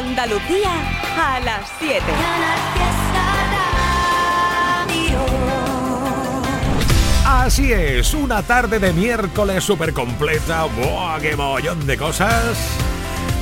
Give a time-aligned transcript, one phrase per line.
[0.00, 0.70] Andalucía
[1.18, 2.00] a las 7.
[7.26, 10.64] Así es, una tarde de miércoles súper completa.
[10.64, 11.36] ¡Buah, qué
[11.84, 12.56] de cosas!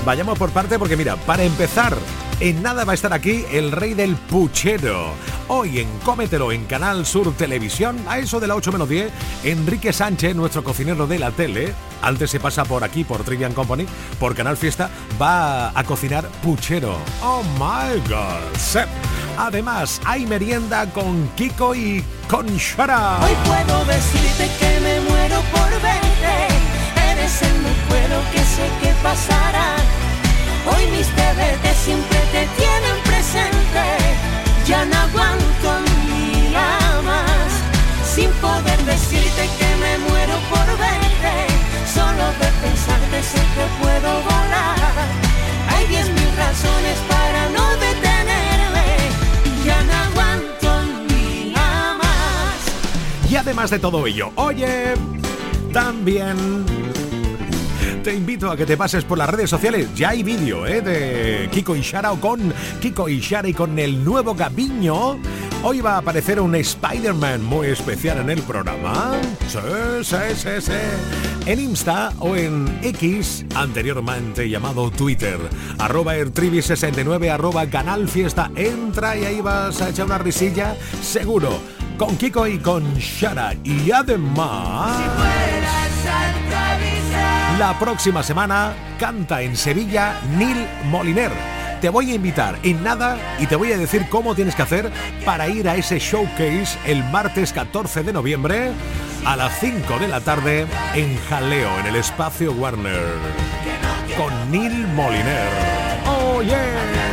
[0.05, 1.97] Vayamos por parte porque mira, para empezar,
[2.41, 5.13] en nada va a estar aquí el rey del puchero.
[5.47, 9.13] Hoy en Cómetelo en Canal Sur Televisión, a eso de la 8 menos 10,
[9.45, 11.73] Enrique Sánchez, nuestro cocinero de la tele,
[12.03, 13.87] antes se pasa por aquí, por Trivian Company,
[14.19, 14.91] por Canal Fiesta,
[15.21, 16.97] va a cocinar puchero.
[17.23, 18.89] ¡Oh my God!
[19.39, 23.19] Además, hay merienda con Kiko y con Shara.
[23.23, 26.49] Hoy puedo decirte que me muero por verte.
[27.13, 29.77] Eres el recuerdo que sé que pasará.
[30.67, 33.85] Hoy mis TVT siempre te tienen presente.
[34.67, 37.53] Ya no aguanto un día más.
[38.13, 41.08] Sin poder decirte que me muero por verte.
[41.95, 44.79] Solo de pensarte sé que puedo volar.
[45.71, 48.87] Hay diez mil razones para no detenerme.
[49.65, 53.31] Ya no aguanto un día más.
[53.31, 54.95] Y además de todo ello, oye,
[55.73, 56.37] también
[58.05, 59.89] te invito a que te pases por las redes sociales.
[59.95, 60.81] Ya hay vídeo ¿eh?
[60.81, 65.19] de Kiko y Shara o con Kiko y Shara y con el nuevo Gabiño.
[65.63, 69.13] Hoy va a aparecer un Spider-Man muy especial en el programa.
[69.49, 69.59] Sí,
[70.05, 71.28] sí, sí, sí.
[71.49, 75.39] En Insta o en X, anteriormente llamado Twitter.
[75.79, 78.51] Arroba Ertrivi69, arroba Canal Fiesta.
[78.55, 81.59] Entra y ahí vas a echar una risilla, seguro.
[81.97, 83.55] Con Kiko y con Shara.
[83.65, 85.01] Y además...
[87.59, 91.58] La próxima semana canta en Sevilla Nil Moliner.
[91.81, 94.91] Te voy a invitar en nada y te voy a decir cómo tienes que hacer
[95.25, 98.73] para ir a ese showcase el martes 14 de noviembre
[99.25, 103.15] a las 5 de la tarde en Jaleo, en el espacio Warner.
[104.17, 105.49] Con Nil Moliner.
[106.07, 107.09] ¡Oh, yeah!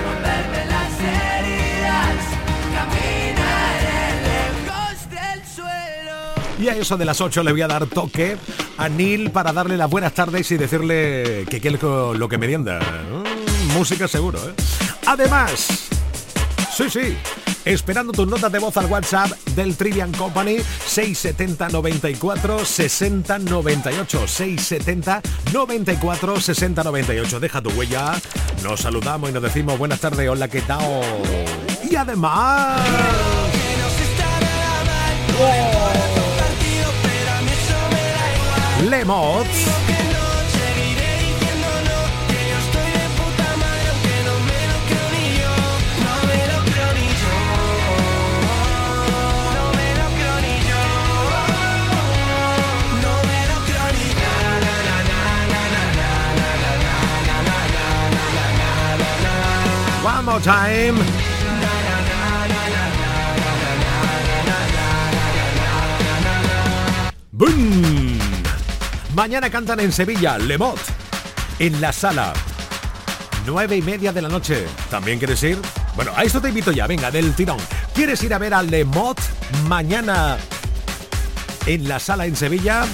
[6.58, 8.38] Y a eso de las 8 le voy a dar toque
[8.78, 12.80] a Neil para darle las buenas tardes y decirle que quiere lo que merienda.
[12.80, 13.25] Mm,
[13.76, 14.54] música seguro, ¿eh?
[15.06, 15.68] Además,
[16.74, 17.18] sí, sí,
[17.66, 25.22] esperando tus notas de voz al WhatsApp del Trivian Company 670 94 60 98 670
[25.52, 28.14] 94 60 98 deja tu huella
[28.64, 31.02] nos saludamos y nos decimos buenas tardes hola qué tal
[31.90, 32.80] y además
[38.90, 39.48] Lemot.
[60.06, 61.02] One more time.
[67.32, 68.20] Boom.
[69.16, 70.78] Mañana cantan en Sevilla, Lemot,
[71.58, 72.34] en la sala.
[73.48, 74.68] Nueve y media de la noche.
[74.92, 75.58] ¿También quieres ir?
[75.96, 77.58] Bueno, a esto te invito ya, venga, del tirón.
[77.96, 79.20] ¿Quieres ir a ver a Lemot
[79.68, 80.38] mañana
[81.66, 82.86] en la sala en Sevilla?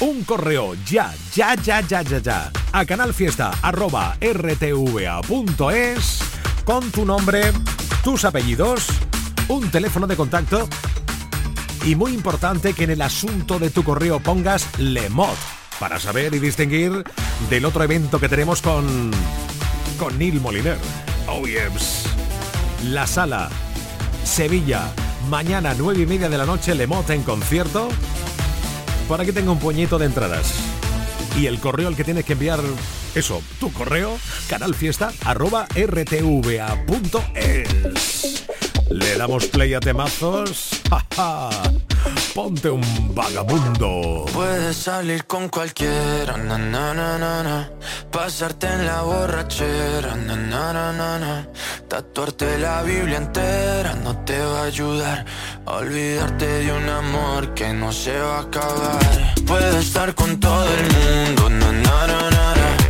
[0.00, 2.52] Un correo ya, ya, ya, ya, ya, ya.
[2.72, 5.20] A canalfiesta arroba rtva.es
[6.64, 7.52] con tu nombre,
[8.02, 8.86] tus apellidos,
[9.48, 10.68] un teléfono de contacto
[11.84, 15.36] y muy importante que en el asunto de tu correo pongas Lemot
[15.78, 17.04] para saber y distinguir
[17.48, 19.10] del otro evento que tenemos con,
[19.98, 20.76] con Neil Moliner.
[21.26, 22.04] Oh, yes.
[22.84, 23.48] La Sala,
[24.24, 24.92] Sevilla,
[25.28, 27.88] mañana 9 y media de la noche, Lemot en concierto.
[29.08, 30.54] Por aquí tengo un puñito de entradas.
[31.38, 32.60] Y el correo al que tienes que enviar
[33.14, 36.80] eso, tu correo, canalfiesta arroba rtva.es.
[38.90, 40.70] Le damos play a temazos.
[42.34, 44.24] Ponte un vagabundo.
[44.32, 47.70] Puedes salir con cualquiera, na, na, na, na,
[48.10, 51.48] pasarte en la borrachera, na, na, na, na,
[51.88, 55.24] tatuarte la Biblia entera no te va a ayudar
[55.66, 59.34] olvidarte de un amor que no se va a acabar.
[59.46, 62.89] Puedes estar con todo el mundo, na, na, na, na,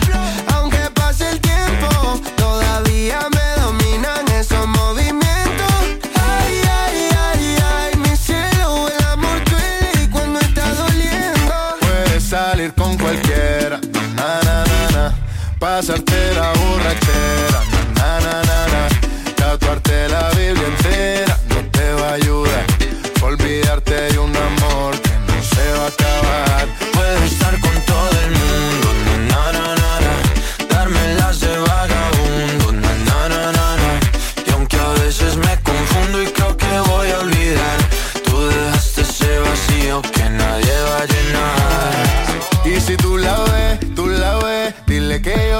[15.61, 17.10] Pasarte la borrachera,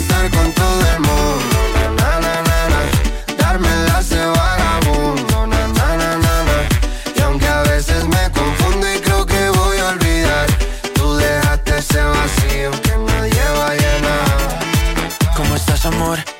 [0.00, 1.56] estar con todo el mundo,
[1.98, 2.82] na na
[3.36, 5.48] darme las de vagabundo.
[7.16, 10.46] Y aunque a veces me confundo y creo que voy a olvidar,
[10.94, 15.36] tú dejaste ese vacío que nadie va a llenar.
[15.36, 16.39] ¿Cómo estás, amor?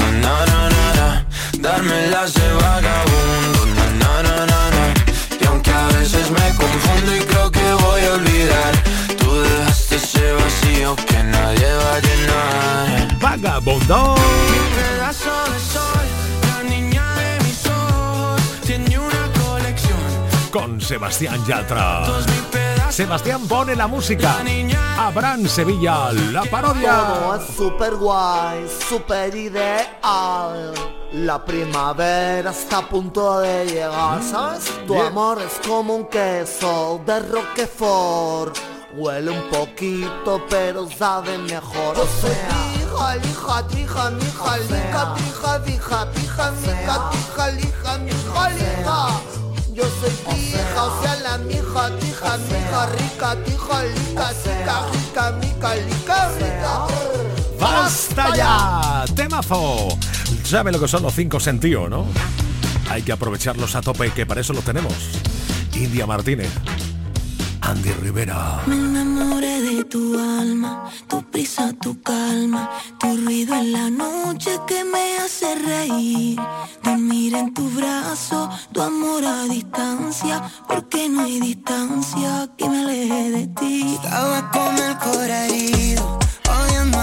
[19.33, 19.99] colección.
[20.51, 22.03] Con Sebastián Yatra.
[22.91, 24.37] Sebastián pone la música.
[24.97, 26.97] Abraham Sevilla, la parodia.
[26.97, 30.73] Todo es super guay, super ideal.
[31.13, 34.65] La primavera está a punto de llegar, ¿sabes?
[34.85, 35.07] Tu bien.
[35.07, 38.57] amor es como un queso de Roquefort.
[38.93, 41.97] Huele un poquito, pero sabe mejor.
[41.97, 42.70] O sea,
[43.01, 49.21] hija, lija, trija, mija, lica, trija, dija, pija, mica, tija, lija, mija, lija.
[49.73, 55.75] Yo soy pija, o sea, la mija, tija, mija, rica, tija, lica, sica, rica, mica,
[55.75, 56.87] lica, rica.
[57.59, 59.05] ¡Basta ya!
[59.15, 59.87] ¡Temazo!
[60.43, 62.05] ¿Sabe lo que son los cinco sentidos, no?
[62.89, 64.93] Hay que aprovecharlos a tope, que para eso los tenemos.
[65.73, 66.51] India Martínez.
[67.61, 68.59] Andy Rivera.
[69.91, 76.39] Tu alma, tu prisa, tu calma, tu ruido en la noche que me hace reír.
[76.81, 83.31] Dormir en tu brazo, tu amor a distancia, porque no hay distancia que me aleje
[83.31, 83.99] de ti.
[84.01, 86.19] Estaba con el corazón herido,
[86.49, 86.99] odiando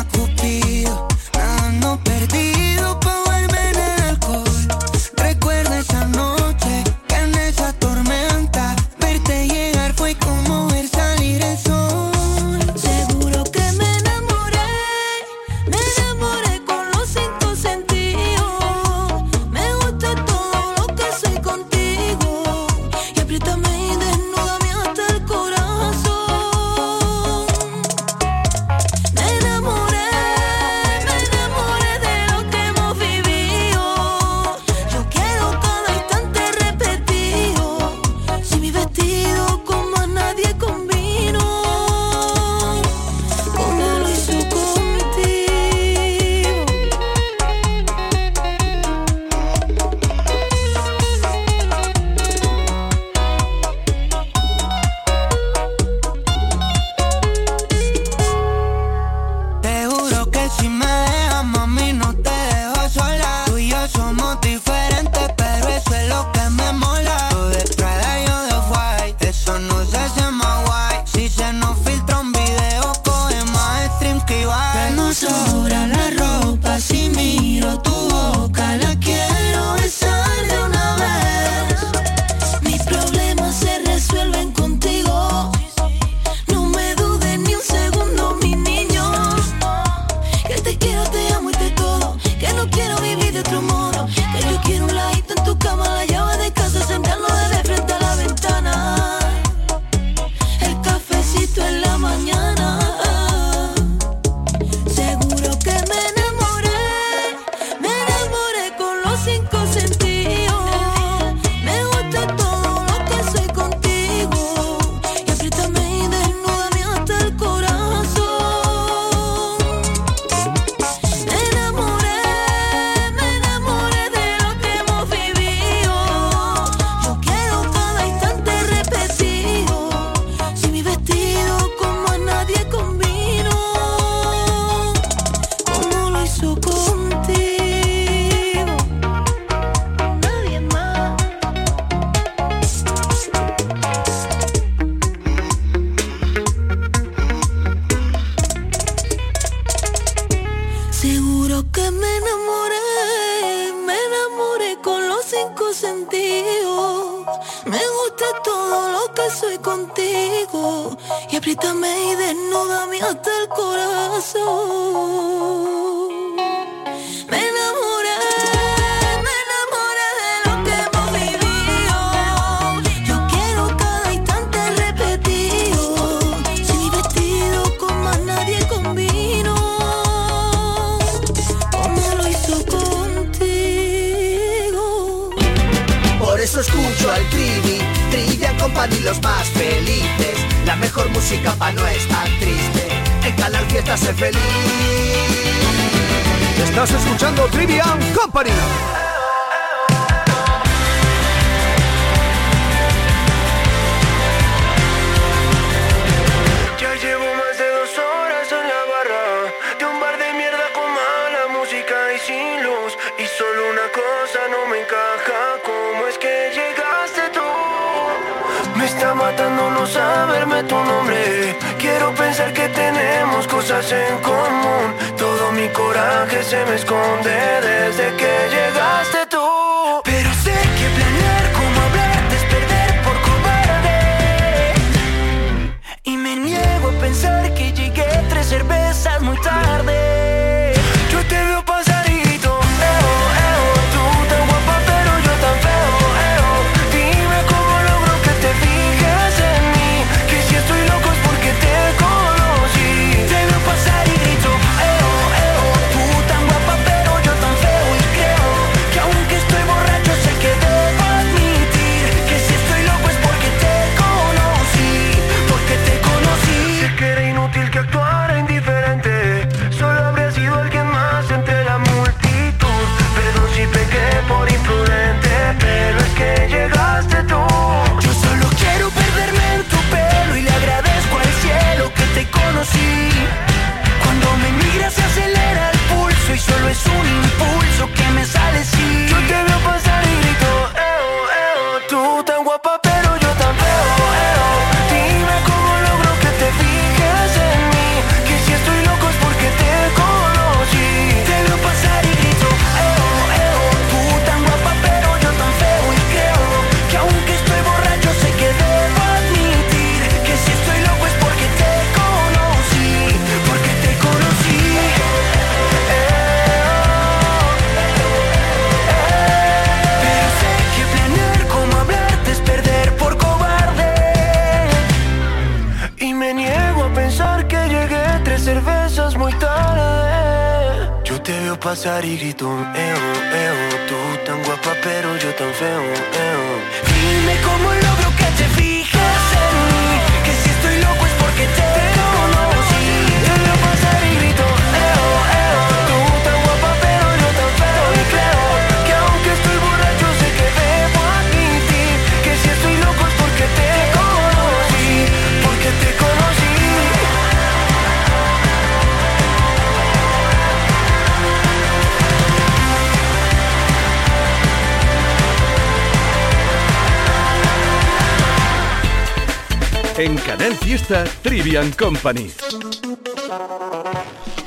[369.99, 372.31] En Canal Fiesta Trivian Company.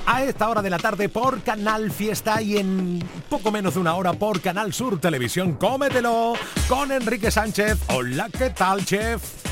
[0.06, 3.96] A esta hora de la tarde por Canal Fiesta y en poco menos de una
[3.96, 6.36] hora por Canal Sur Televisión Cómetelo
[6.70, 7.80] con Enrique Sánchez.
[7.90, 9.51] Hola, ¿qué tal, chef?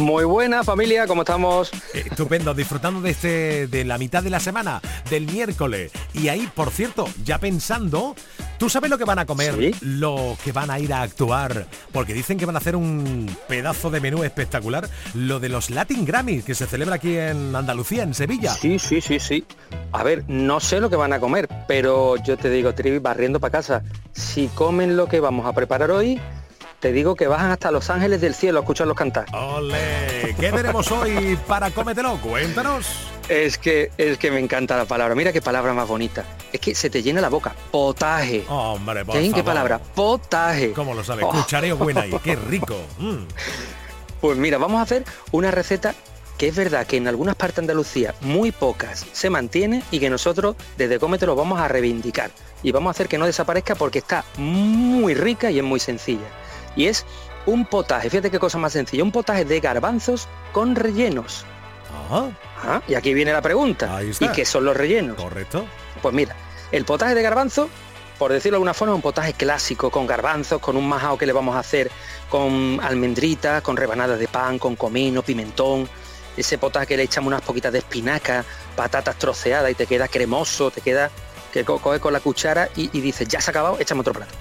[0.00, 1.70] Muy buena familia, ¿cómo estamos?
[1.92, 4.80] Estupendo, disfrutando de este de la mitad de la semana,
[5.10, 5.92] del miércoles.
[6.14, 8.16] Y ahí, por cierto, ya pensando,
[8.56, 9.54] ¿tú sabes lo que van a comer?
[9.58, 9.74] ¿Sí?
[9.82, 13.90] Lo que van a ir a actuar, porque dicen que van a hacer un pedazo
[13.90, 18.14] de menú espectacular, lo de los Latin Grammys que se celebra aquí en Andalucía, en
[18.14, 18.54] Sevilla.
[18.54, 19.44] Sí, sí, sí, sí.
[19.92, 23.38] A ver, no sé lo que van a comer, pero yo te digo, Trivi, barriendo
[23.38, 26.18] para casa, si comen lo que vamos a preparar hoy,
[26.80, 29.26] te digo que bajan hasta los ángeles del cielo a escucharlos cantar.
[29.34, 30.34] ¡Ole!
[30.40, 32.18] ¿Qué tenemos hoy para Cómetelo?
[32.22, 32.86] Cuéntanos.
[33.28, 35.14] Es que, es que me encanta la palabra.
[35.14, 36.24] Mira qué palabra más bonita.
[36.50, 37.54] Es que se te llena la boca.
[37.70, 38.46] Potaje.
[38.48, 39.78] Hombre, por ¿Qué, palabra?
[39.78, 40.72] Potaje.
[40.72, 41.26] ¿Cómo lo sabes?
[41.28, 41.30] Oh.
[41.30, 42.76] Cuchareo buena y qué rico.
[42.98, 43.26] Mm.
[44.20, 45.94] Pues mira, vamos a hacer una receta
[46.36, 50.10] que es verdad que en algunas partes de Andalucía, muy pocas, se mantiene y que
[50.10, 52.30] nosotros desde Cómete lo vamos a reivindicar.
[52.62, 56.26] Y vamos a hacer que no desaparezca porque está muy rica y es muy sencilla.
[56.76, 57.04] Y es
[57.46, 61.44] un potaje, fíjate qué cosa más sencilla, un potaje de garbanzos con rellenos.
[62.08, 62.82] Ajá.
[62.86, 64.00] Y aquí viene la pregunta.
[64.02, 65.16] ¿Y qué son los rellenos?
[65.16, 65.66] Correcto.
[66.02, 66.36] Pues mira,
[66.72, 67.68] el potaje de garbanzo,
[68.18, 71.26] por decirlo de alguna forma, es un potaje clásico, con garbanzos, con un majao que
[71.26, 71.90] le vamos a hacer
[72.28, 75.88] con almendritas, con rebanadas de pan, con comino, pimentón.
[76.36, 78.44] Ese potaje que le echamos unas poquitas de espinaca,
[78.76, 81.10] patatas troceadas y te queda cremoso, te queda
[81.52, 84.32] que coge con la cuchara y, y dices, ya se ha acabado, échame otro plato.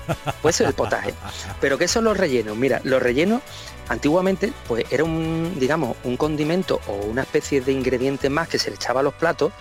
[0.42, 1.14] Pues eso es el potaje.
[1.62, 2.56] Pero ¿qué son los rellenos?
[2.56, 3.42] Mira, los rellenos
[3.90, 8.70] antiguamente pues era un, digamos, un condimento o una especie de ingrediente más que se
[8.70, 9.52] le echaba a los platos,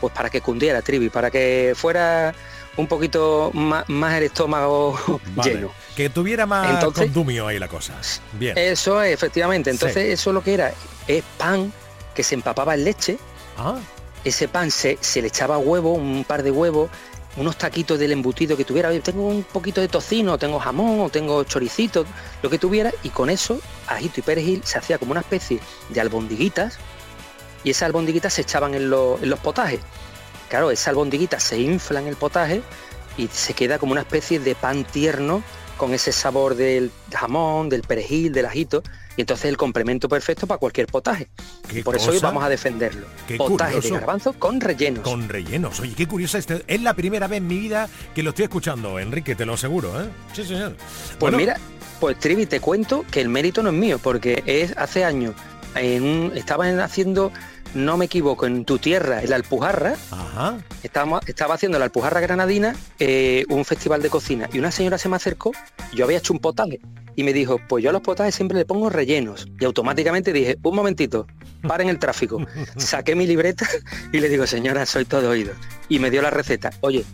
[0.00, 2.34] pues para que cundiera trivi, para que fuera
[2.76, 4.98] un poquito más, el estómago
[5.42, 5.70] lleno.
[5.96, 7.94] Que tuviera más Entonces, condumio ahí la cosa.
[8.34, 8.56] Bien.
[8.56, 9.70] Eso es, efectivamente.
[9.70, 10.72] Entonces eso lo que era
[11.08, 11.72] es pan
[12.14, 13.18] que se empapaba en leche.
[13.56, 13.78] Ah.
[14.24, 16.90] Ese pan se, se le echaba huevo, un par de huevos,
[17.36, 18.90] unos taquitos del embutido que tuviera.
[19.00, 22.04] Tengo un poquito de tocino, tengo jamón, o tengo choricito,
[22.42, 22.92] lo que tuviera.
[23.02, 26.78] Y con eso, ajito y perejil, se hacía como una especie de albondiguitas.
[27.64, 28.90] Y esas albondiguitas se echaban en, en
[29.30, 29.80] los potajes.
[30.48, 32.62] Claro, esa albondiguita se infla en el potaje
[33.18, 35.42] y se queda como una especie de pan tierno
[35.76, 38.82] con ese sabor del jamón, del perejil, del ajito,
[39.18, 41.26] y entonces el complemento perfecto para cualquier potaje.
[41.82, 43.08] Por eso hoy vamos a defenderlo.
[43.36, 45.02] potaje de garbanzo con rellenos.
[45.02, 45.80] Con rellenos.
[45.80, 46.62] Oye, qué curioso este.
[46.68, 50.00] Es la primera vez en mi vida que lo estoy escuchando, Enrique, te lo aseguro,
[50.00, 50.06] ¿eh?
[50.32, 50.76] Sí, señor.
[51.18, 51.58] Pues mira,
[51.98, 55.34] pues Trivi, te cuento que el mérito no es mío, porque es hace años
[55.74, 57.32] en estaban haciendo
[57.74, 59.94] no me equivoco, en tu tierra, en la Alpujarra,
[60.82, 65.08] Estaba, estaba haciendo la Alpujarra Granadina, eh, un festival de cocina, y una señora se
[65.08, 65.52] me acercó,
[65.92, 66.80] yo había hecho un potaje,
[67.18, 69.48] y me dijo, pues yo a los potajes siempre le pongo rellenos.
[69.58, 71.26] Y automáticamente dije, un momentito,
[71.66, 72.46] paren el tráfico.
[72.76, 73.66] Saqué mi libreta
[74.12, 75.52] y le digo, señora, soy todo oído.
[75.88, 76.70] Y me dio la receta.
[76.80, 77.04] Oye,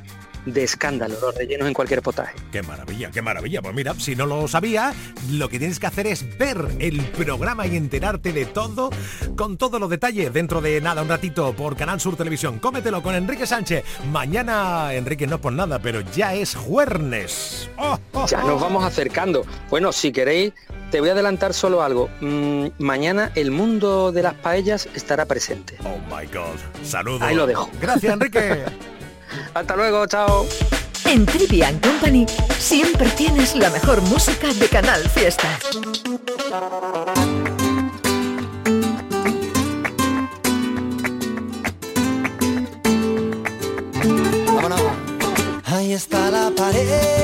[0.47, 2.35] de escándalo, los rellenos en cualquier potaje.
[2.53, 3.63] Qué maravilla, qué maravilla.
[3.63, 4.93] Pues mira, si no lo sabía,
[5.31, 8.91] lo que tienes que hacer es ver el programa y enterarte de todo,
[9.37, 12.59] con todos los detalles, dentro de nada, un ratito, por Canal Sur Televisión.
[12.59, 13.85] Cómetelo con Enrique Sánchez.
[14.11, 17.69] Mañana, Enrique, no por nada, pero ya es jueves.
[17.77, 18.65] Oh, oh, ya nos oh.
[18.65, 19.45] vamos acercando.
[19.71, 20.53] Bueno, si queréis,
[20.91, 22.09] te voy a adelantar solo algo.
[22.21, 25.77] Mm, mañana el mundo de las paellas estará presente.
[25.85, 26.57] Oh my God.
[26.85, 27.23] Saludos.
[27.23, 27.69] Ahí lo dejo.
[27.81, 28.65] Gracias, Enrique.
[29.55, 30.47] Hasta luego, chao.
[31.05, 32.27] En Trivian Company
[32.59, 35.59] siempre tienes la mejor música de Canal Fiesta.
[45.67, 47.24] Ahí está la pared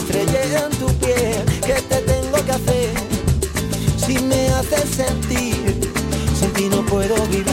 [4.91, 5.79] sentir?
[6.39, 7.45] Sin ti no puedo vivir.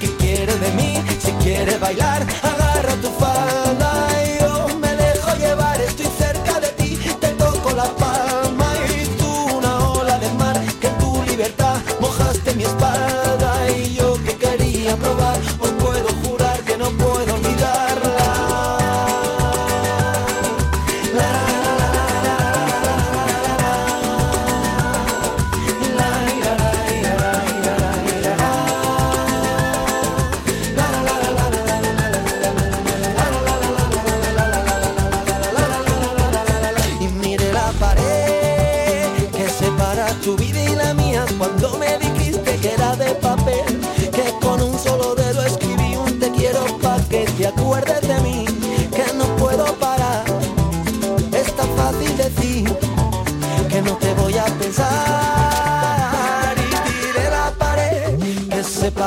[0.00, 0.94] ¿Qué quieres de mí?
[1.22, 2.26] Si quieres bailar,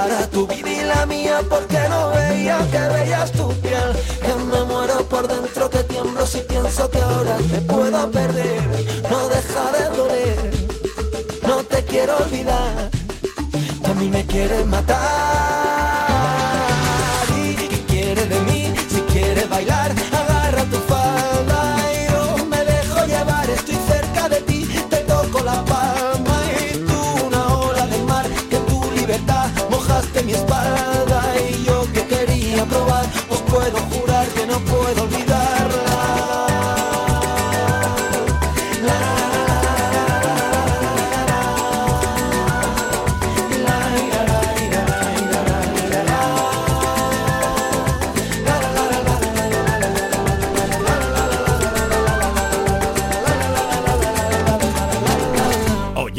[0.08, 3.92] separa tu vida y la mía porque no veía que veías tu piel,
[4.22, 8.62] que me muero por dentro que tiemblo si pienso que ahora te puedo perder,
[9.10, 10.52] no deja de doler,
[11.48, 12.90] no te quiero olvidar.
[14.00, 15.67] Mí me quiere matar.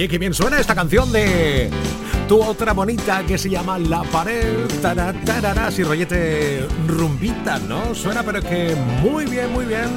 [0.09, 1.68] Oye, qué bien suena esta canción de
[2.27, 4.66] tu otra bonita que se llama La Pared.
[4.81, 7.94] Tarara, si rollete rumbita, ¿no?
[7.94, 9.88] Suena, pero es que muy bien, muy bien.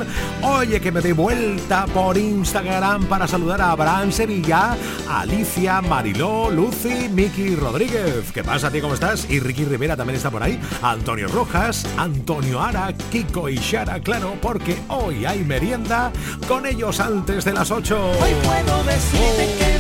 [0.42, 4.76] Oye, que me doy vuelta por Instagram para saludar a Abraham Sevilla,
[5.10, 8.32] Alicia, Mariló, Lucy, Miki Rodríguez.
[8.34, 8.82] ¿Qué pasa, tío?
[8.82, 9.30] ¿Cómo estás?
[9.30, 10.60] Y Ricky Rivera también está por ahí.
[10.82, 16.12] Antonio Rojas, Antonio Ara, Kiko y Shara, claro, porque hoy hay merienda
[16.50, 18.12] con ellos antes de las 8.
[18.22, 19.71] Hoy puedo decirte que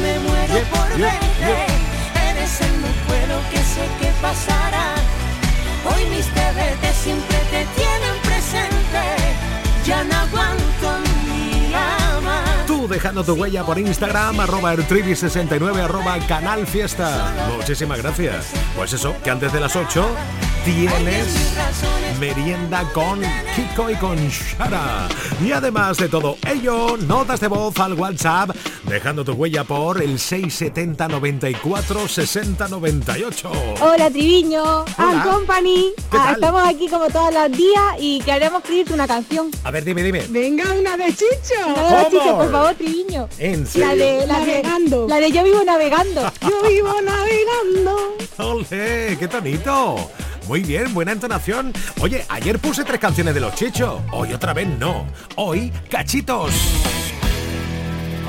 [0.52, 4.96] muero por verte es el no que sé que pasará.
[5.86, 9.02] Hoy mis TVT siempre te tienen presente.
[9.86, 12.44] Ya no aguanto mi ama.
[12.68, 17.34] Tú dejando tu huella por Instagram, arroba ertrivi69, arroba canal fiesta.
[17.56, 18.48] Muchísimas gracias.
[18.76, 20.08] Pues eso, que antes de las 8
[20.66, 21.58] tienes
[22.21, 23.19] merienda con
[23.55, 25.07] Kiko y con Shara.
[25.43, 28.51] Y además de todo ello, notas de voz al WhatsApp,
[28.84, 33.51] dejando tu huella por el 670 94 60 98.
[33.81, 35.93] Hola Triviño, and Company.
[36.12, 39.49] Ah, estamos aquí como todos los días y queremos pedirte una canción.
[39.63, 40.23] A ver, dime, dime.
[40.29, 41.55] Venga, una de Chicho.
[41.75, 43.29] Una de Chicho, por favor, Triviño.
[43.39, 43.88] ¿En serio?
[43.88, 45.07] La de, la navegando.
[45.07, 46.31] la de Yo vivo navegando.
[46.41, 48.15] Yo vivo navegando.
[48.38, 49.17] ¡Ole!
[49.19, 50.12] ¡Qué tonito!
[50.47, 51.73] Muy bien, buena entonación.
[51.99, 54.01] Oye, ayer puse tres canciones de los chichos.
[54.12, 55.06] Hoy otra vez no.
[55.36, 56.51] Hoy, cachitos.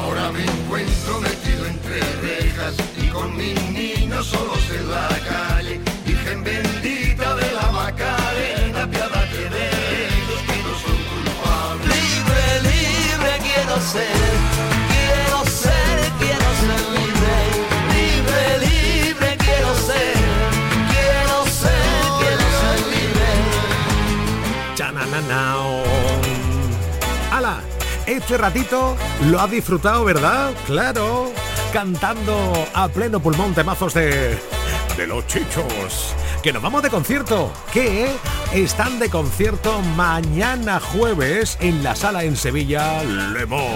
[0.01, 5.81] Ahora me encuentro metido entre rejas y con mis niños solos en la calle.
[6.07, 7.02] Virgen bendita
[27.31, 27.61] ¡Hala!
[28.07, 28.97] Este ratito
[29.31, 30.51] lo ha disfrutado, ¿verdad?
[30.67, 31.33] Claro,
[31.73, 34.39] cantando a pleno pulmón temazos de.
[34.97, 36.15] de los chichos.
[36.43, 37.51] Que nos vamos de concierto.
[37.73, 38.11] Que
[38.53, 43.73] están de concierto mañana jueves en la sala en Sevilla, Lemón.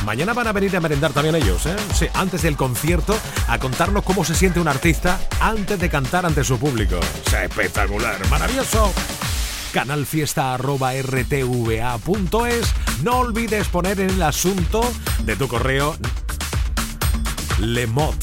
[0.04, 1.74] Mañana van a venir a merendar también ellos, ¿eh?
[1.92, 6.44] Sí, antes del concierto, a contarnos cómo se siente un artista antes de cantar ante
[6.44, 7.00] su público.
[7.32, 8.92] Espectacular, maravilloso
[9.76, 12.74] canalfiesta.rtva.es.
[13.02, 14.80] No olvides poner en el asunto
[15.24, 15.94] de tu correo
[17.58, 18.16] Lemot.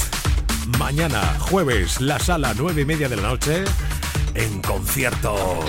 [0.80, 3.66] Mañana, jueves, la sala 9 y media de la noche,
[4.34, 5.60] en concierto.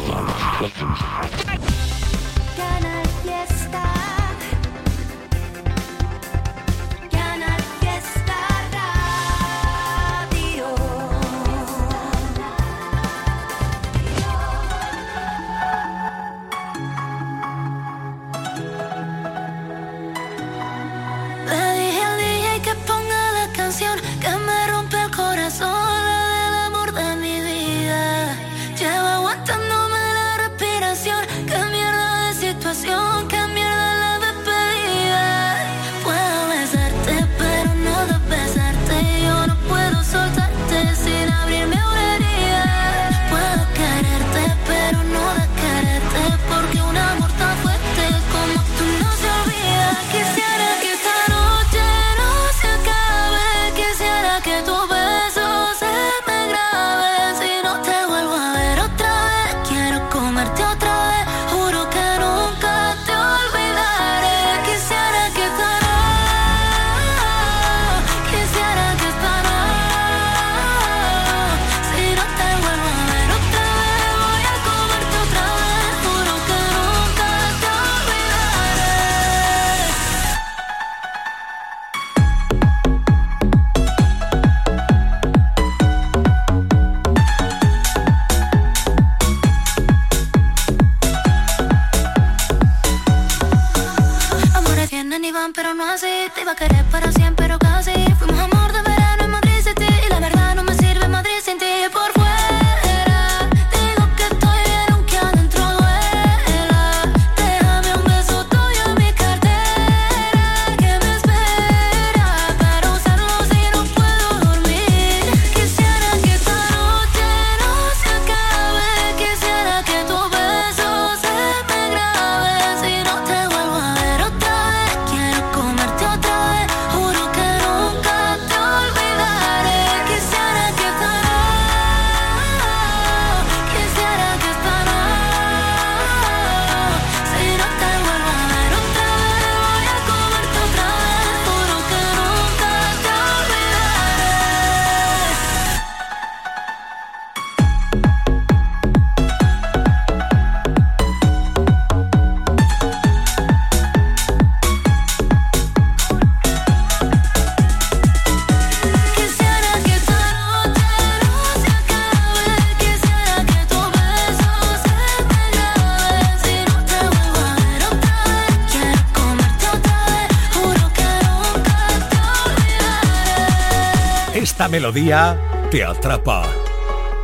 [174.75, 176.43] Melodía te atrapa.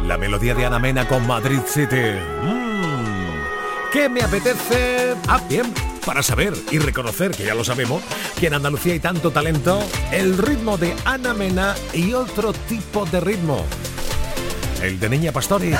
[0.06, 1.96] La melodía de Ana Mena con Madrid City.
[2.44, 3.90] Mm.
[3.92, 5.16] ¿Qué me apetece?
[5.26, 5.74] Ah, bien,
[6.06, 8.04] para saber y reconocer, que ya lo sabemos,
[8.38, 9.82] que en Andalucía hay tanto talento,
[10.12, 13.66] el ritmo de Ana Mena y otro tipo de ritmo.
[14.80, 15.74] El de Niña Pastori.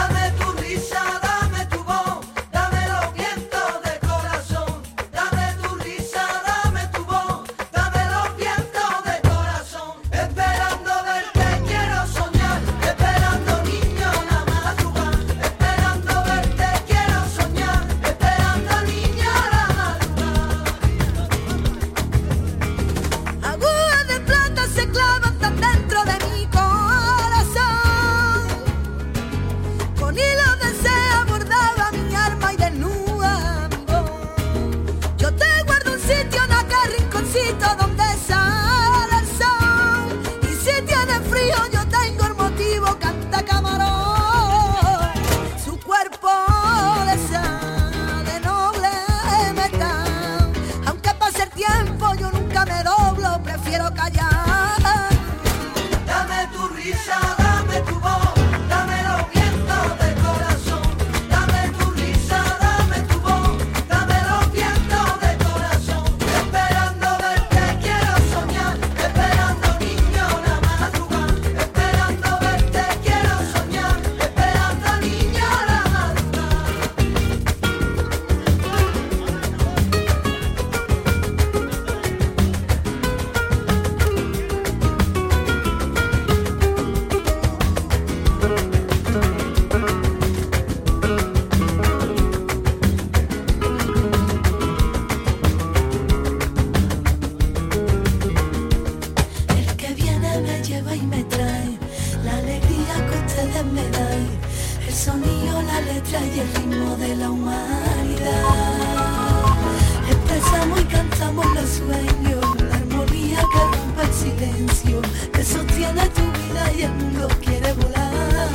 [114.82, 118.48] que sostiene tu vida y el mundo quiere volar.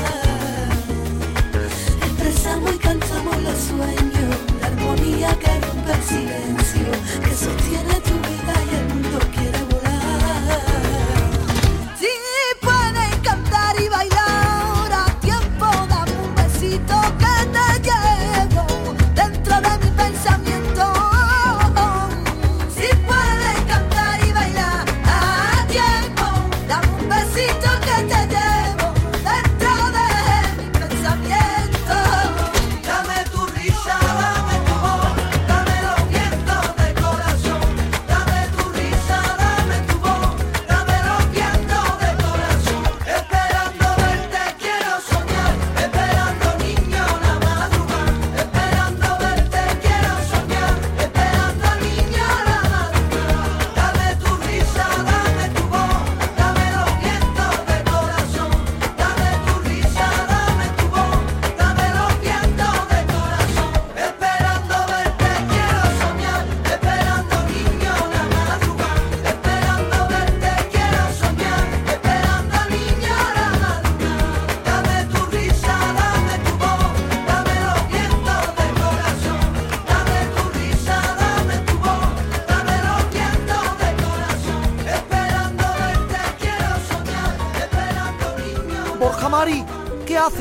[2.03, 6.91] Expresamos y cantamos los sueños, la armonía que rompe el silencio
[7.23, 8.55] que sostiene tu vida.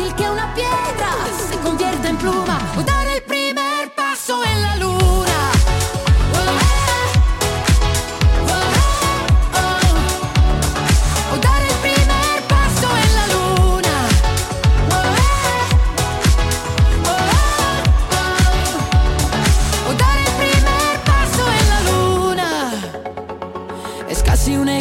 [0.00, 1.10] fácil que una piedra
[1.48, 2.58] se convierta en pluma.
[2.76, 5.00] O dar el primer paso en la luna.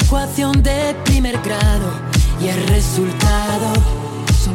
[0.10, 1.92] ecuación de primer grado
[2.42, 3.39] y el resultado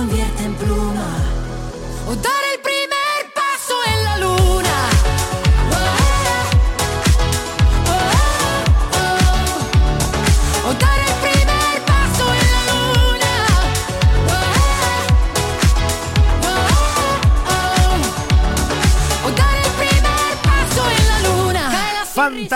[0.00, 1.10] Convierte en pluma.
[2.08, 2.49] O dar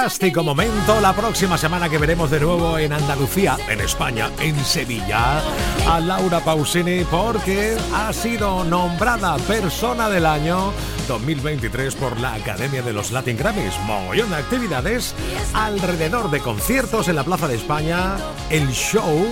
[0.05, 1.01] Fantástico momento.
[1.01, 5.41] La próxima semana que veremos de nuevo en Andalucía, en España, en Sevilla,
[5.89, 10.75] a Laura Pausini porque ha sido nombrada persona del año
[11.09, 13.73] 2023 por la Academia de los Latin Grammys.
[13.87, 15.15] Mogollón de actividades
[15.55, 18.17] alrededor de conciertos en la Plaza de España,
[18.51, 19.27] el show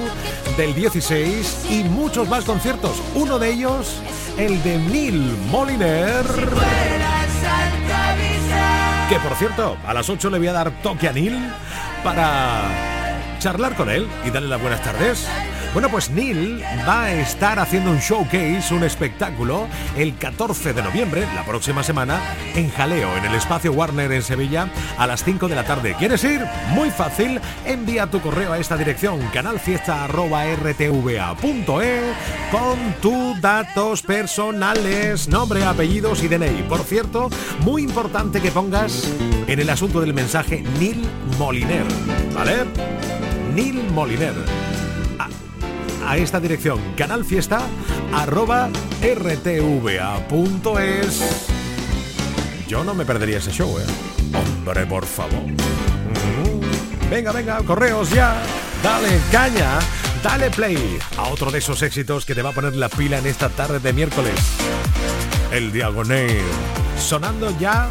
[0.56, 2.96] del 16 y muchos más conciertos.
[3.14, 4.00] Uno de ellos,
[4.38, 6.24] el de Neil Moliner.
[9.12, 11.38] Que por cierto, a las 8 le voy a dar toque a Neil
[12.02, 12.62] para
[13.40, 15.28] charlar con él y darle las buenas tardes.
[15.72, 21.26] Bueno, pues Neil va a estar haciendo un showcase, un espectáculo, el 14 de noviembre,
[21.34, 22.20] la próxima semana,
[22.54, 24.68] en Jaleo, en el espacio Warner en Sevilla,
[24.98, 25.96] a las 5 de la tarde.
[25.98, 26.44] ¿Quieres ir?
[26.74, 27.40] Muy fácil.
[27.64, 32.00] Envía tu correo a esta dirección, canalfiesta.rtva.e,
[32.50, 36.64] con tus datos personales, nombre, apellidos y DNI.
[36.68, 39.10] Por cierto, muy importante que pongas
[39.46, 41.02] en el asunto del mensaje Neil
[41.38, 41.86] Moliner,
[42.34, 42.66] ¿vale?
[43.54, 44.34] Neil Moliner
[46.06, 46.80] a esta dirección.
[46.96, 47.60] Canalfiesta
[48.12, 48.70] arroba
[49.02, 50.42] rtva.es
[52.72, 53.84] yo no me perdería ese show eh
[54.34, 55.42] hombre por favor.
[57.10, 58.34] Venga venga correos ya.
[58.82, 59.78] Dale caña
[60.22, 63.26] dale play a otro de esos éxitos que te va a poner la pila en
[63.26, 64.34] esta tarde de miércoles.
[65.50, 66.28] El diagonal
[66.98, 67.90] sonando ya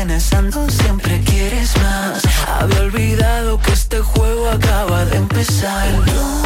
[0.00, 2.22] amenazando, siempre quieres más.
[2.48, 5.90] Había olvidado que este juego acaba de empezar.
[5.92, 6.42] No,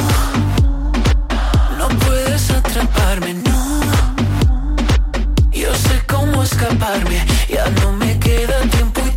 [1.78, 3.80] no puedes atraparme, no.
[5.52, 9.10] Yo sé cómo escaparme, ya no me queda tiempo y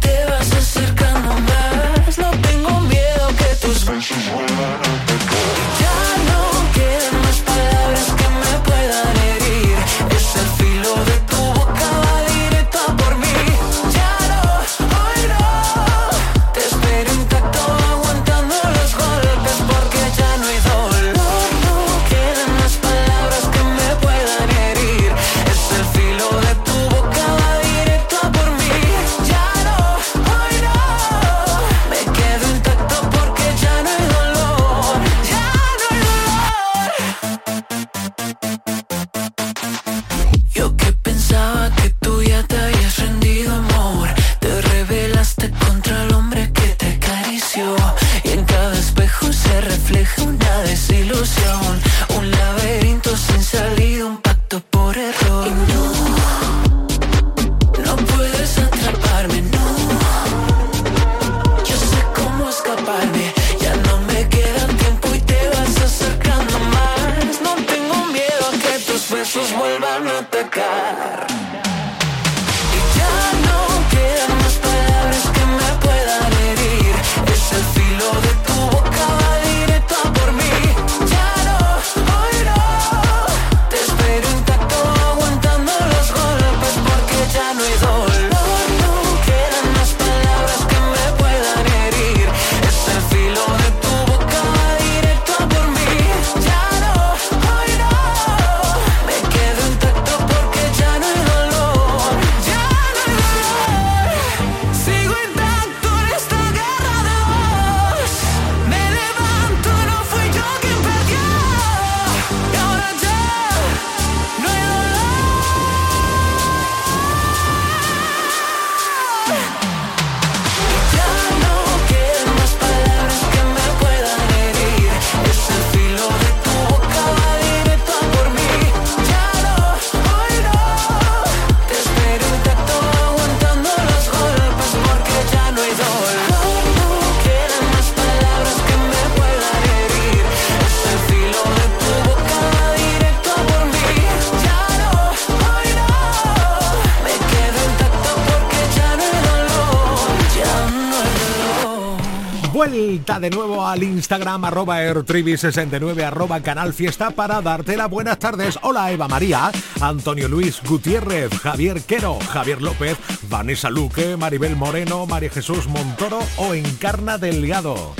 [153.07, 158.59] de nuevo al Instagram arroba airtribi69 arroba canal fiesta para darte las buenas tardes.
[158.61, 159.49] Hola Eva María,
[159.79, 162.97] Antonio Luis Gutiérrez, Javier Quero, Javier López,
[163.29, 167.95] Vanessa Luque, Maribel Moreno, María Jesús Montoro o Encarna Delgado.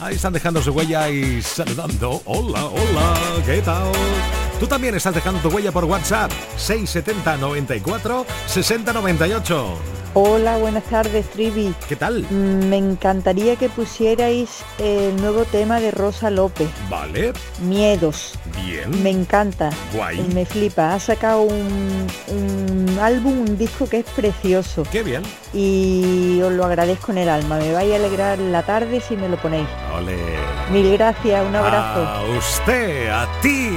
[0.00, 2.22] Ahí están dejando su huella y saludando.
[2.24, 3.90] Hola, hola, ¿qué tal?
[4.60, 9.93] Tú también estás dejando tu huella por WhatsApp 670 94 60 98.
[10.16, 11.74] Hola, buenas tardes, Trivi.
[11.88, 12.24] ¿Qué tal?
[12.30, 16.68] Mm, me encantaría que pusierais el nuevo tema de Rosa López.
[16.88, 17.32] Vale.
[17.62, 18.34] Miedos.
[18.64, 19.02] Bien.
[19.02, 19.70] Me encanta.
[19.92, 20.22] Guay.
[20.32, 20.94] Me flipa.
[20.94, 24.84] Ha sacado un, un álbum, un disco que es precioso.
[24.92, 25.24] Qué bien.
[25.52, 27.56] Y os lo agradezco en el alma.
[27.58, 29.66] Me vais a alegrar la tarde si me lo ponéis.
[29.96, 30.16] Ole.
[30.70, 32.06] Mil gracias, un abrazo.
[32.06, 33.70] A usted, a ti.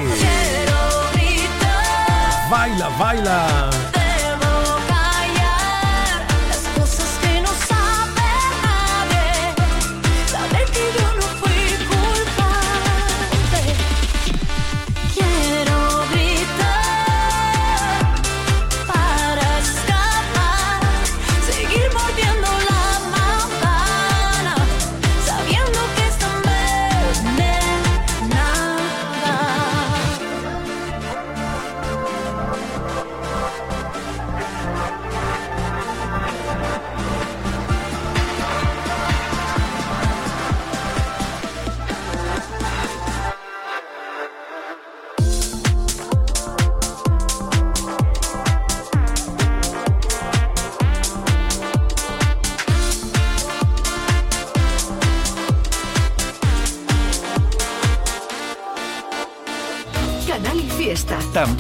[2.52, 3.97] Baila, baila.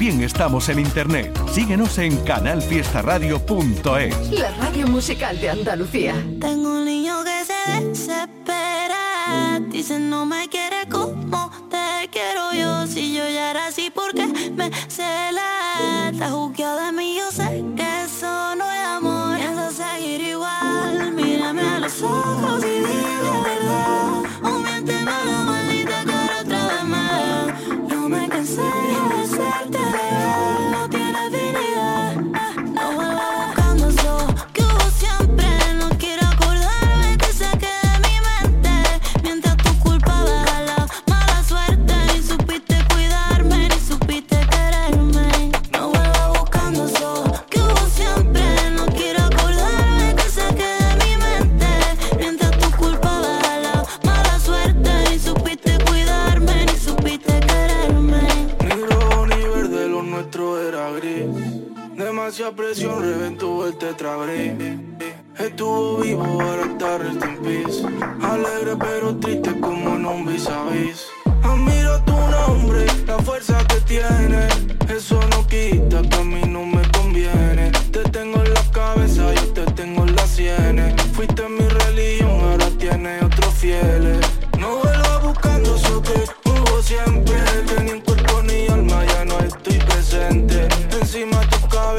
[0.07, 1.37] Estamos en internet.
[1.51, 4.31] Síguenos en canalfiestaradio.es.
[4.31, 6.13] La radio musical de Andalucía.
[6.39, 7.43] Tengo un niño que
[9.83, 10.47] se no me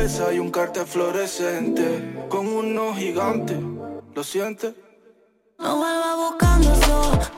[0.08, 3.60] cabeza y un cartel fluorescente con uno gigante.
[4.14, 4.74] ¿Lo sientes?
[5.58, 7.37] No vuelva buscando eso.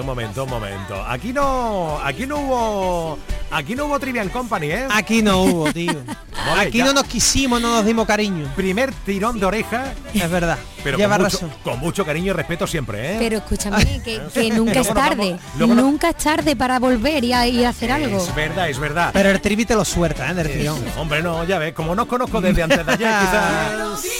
[0.00, 1.02] Un momento, un momento.
[1.06, 3.18] Aquí no, aquí no hubo,
[3.50, 4.88] aquí no hubo Trivian Company, ¿eh?
[4.90, 5.92] Aquí no hubo, tío.
[6.58, 6.84] aquí ya.
[6.86, 8.50] no nos quisimos, no nos dimos cariño.
[8.56, 10.58] Primer tirón de oreja, Es verdad.
[10.82, 11.52] pero Lleva con mucho, razón.
[11.62, 13.16] con mucho cariño y respeto siempre, ¿eh?
[13.18, 15.38] Pero escúchame, que, que nunca es tarde.
[15.56, 18.18] vamos- Nunca es tarde para volver y a, y a hacer algo.
[18.18, 19.10] Es verdad, es verdad.
[19.12, 20.34] Pero el trivi te lo suelta, ¿eh?
[20.34, 20.78] Del tirón.
[20.98, 24.00] Hombre, no, ya ves, como no os conozco desde antes de ayer, quizás.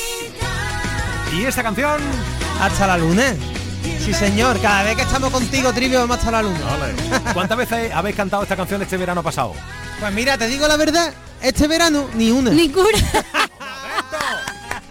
[1.33, 2.01] Y esta canción,
[2.61, 3.35] Hasta la luna.
[4.05, 4.61] Sí, señor.
[4.61, 6.59] Cada vez que estamos contigo, Trivi, vamos hasta la luna.
[7.35, 9.53] ¿cuántas veces habéis cantado esta canción este verano pasado?
[10.01, 12.51] Pues mira, te digo la verdad, este verano ni una.
[12.51, 12.99] Ninguna.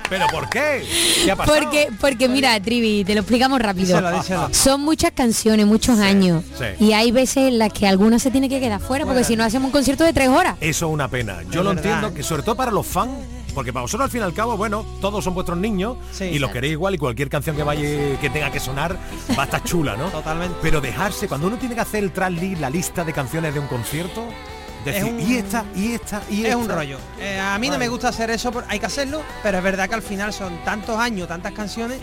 [0.10, 0.88] ¿Pero por qué?
[1.24, 1.60] ¿Qué ha pasado?
[1.60, 3.86] Porque, porque mira, Trivi, te lo explicamos rápido.
[4.00, 4.50] Díselo, díselo.
[4.54, 6.44] Son muchas canciones, muchos años.
[6.58, 6.86] sí.
[6.86, 9.44] Y hay veces en las que alguna se tiene que quedar fuera, porque si no
[9.44, 10.56] hacemos un concierto de tres horas.
[10.62, 11.44] Eso es una pena.
[11.52, 11.86] Yo Es lo verdad.
[11.86, 13.12] entiendo, que sobre todo para los fans,
[13.60, 16.24] porque para vosotros al fin y al cabo, bueno, todos son vuestros niños Sí.
[16.24, 17.82] y los queréis igual y cualquier canción que vaya
[18.22, 18.96] que tenga que sonar
[19.38, 20.06] va a estar chula, ¿no?
[20.06, 20.56] Totalmente.
[20.62, 23.68] Pero dejarse, cuando uno tiene que hacer el trasli, la lista de canciones de un
[23.68, 24.24] concierto,
[24.86, 26.48] decir, un- y esta, y esta, y esta.
[26.52, 26.98] Es un rollo.
[27.20, 29.96] Eh, a mí no me gusta hacer eso, hay que hacerlo, pero es verdad que
[29.96, 32.00] al final son tantos años, tantas canciones,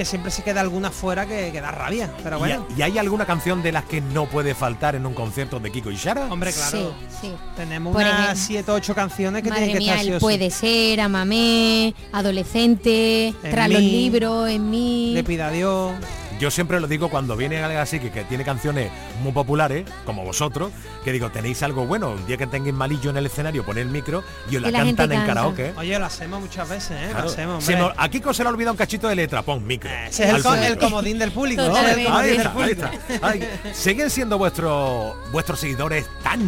[0.00, 2.10] que siempre se queda alguna fuera que, que da rabia.
[2.22, 5.12] Pero ¿Y, bueno, ¿Y hay alguna canción de las que no puede faltar en un
[5.12, 6.24] concierto de Kiko y Shara?
[6.32, 6.94] hombre, claro.
[7.10, 7.32] Sí, sí.
[7.54, 10.12] Tenemos Por unas ejemplo, 7 o 8 canciones que Madre tienen que mía, estar sí
[10.14, 15.12] o puede ser, Amamé, Adolescente, En Tras los libros, en mí.
[15.12, 15.92] Le pida a Dios.
[16.40, 18.90] Yo siempre lo digo cuando viene alguien así que, que tiene canciones
[19.22, 20.72] muy populares, como vosotros,
[21.04, 23.92] que digo, tenéis algo bueno, un día que tengáis malillo en el escenario, poner el
[23.92, 25.74] micro y os la, Y la gente cantan en karaoke.
[25.76, 27.08] Oye, lo hacemos muchas veces, ¿eh?
[27.10, 27.26] Claro.
[27.26, 27.88] Lo hacemos, Se hombre.
[27.88, 29.90] nos- a Kiko se le ha olvidado un cachito de letra, pon micro.
[29.90, 31.60] Ese es el, comodín del público.
[31.60, 31.68] ¿no?
[31.68, 32.00] Totalmente.
[32.00, 32.90] El comodín Ahí del está,
[33.22, 33.58] ahí está.
[33.66, 36.40] Ay, siguen siendo vuestros vuestros seguidores tan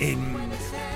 [0.00, 0.18] em,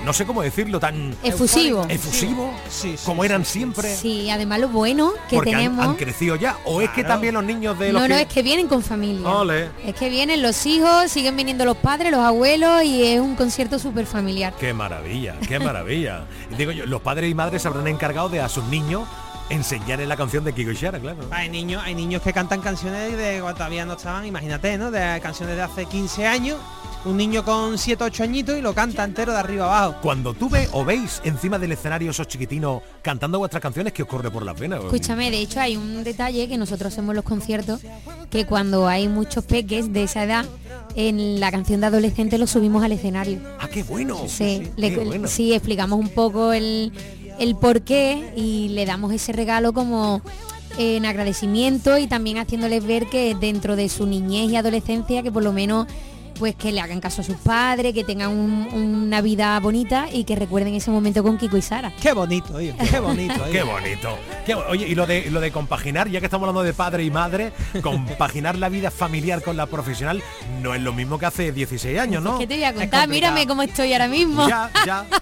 [0.05, 1.85] no sé cómo decirlo, tan Efusivo.
[1.89, 3.95] efusivo Sí, sí, como eran siempre.
[3.95, 5.85] Sí, además lo bueno que porque han- tenemos.
[5.85, 6.57] han, crecido ya.
[6.65, 8.81] O es que también los niños de los No, no, que- es que vienen con
[8.83, 9.27] familia.
[9.27, 9.69] Ole.
[9.85, 13.79] Es que vienen los hijos, siguen viniendo los padres, los abuelos y es un concierto
[13.79, 14.53] súper familiar.
[14.59, 16.25] Qué maravilla, qué maravilla.
[16.57, 19.07] Digo yo, los padres y madres se habrán encargado de a sus niños
[19.49, 21.19] enseñarles la canción de Kiko y Shara, claro.
[21.31, 24.91] Hay niños, hay niños que cantan canciones de cuando todavía no estaban, imagínate, ¿no?
[24.91, 26.57] De canciones de hace 15 años.
[27.05, 29.99] Un niño con 7 8 añitos y lo canta entero de arriba abajo.
[30.01, 34.07] Cuando tú ves o veis encima del escenario esos chiquitinos cantando vuestras canciones, ¿qué os
[34.07, 34.81] corre por las venas?
[34.85, 37.81] Escúchame, de hecho hay un detalle que nosotros hacemos los conciertos,
[38.29, 40.45] que cuando hay muchos peques de esa edad,
[40.95, 43.41] en la canción de adolescente lo subimos al escenario.
[43.59, 44.21] ¡Ah, qué bueno!
[44.29, 45.27] Sí, le- qué bueno.
[45.27, 46.93] sí, explicamos un poco el,
[47.39, 50.21] el por qué y le damos ese regalo como
[50.77, 55.43] en agradecimiento y también haciéndoles ver que dentro de su niñez y adolescencia que por
[55.43, 55.87] lo menos
[56.37, 60.23] pues que le hagan caso a sus padres, que tengan un- una vida bonita y
[60.23, 61.91] que recuerden ese momento con Kiko y Sara.
[62.01, 63.33] Qué bonito, oye, qué bonito.
[63.43, 63.51] oye.
[63.51, 64.17] Qué bonito.
[64.45, 67.11] Qué Oye, y lo de lo de compaginar, ya que estamos hablando de padre y
[67.11, 70.21] madre, compaginar la vida familiar con la profesional
[70.61, 72.39] no es lo mismo que hace 16 años, ¿no?
[72.39, 73.07] ¿Qué te voy a contar?
[73.07, 74.47] Mírame cómo estoy ahora mismo.
[74.47, 75.05] Ya, ya.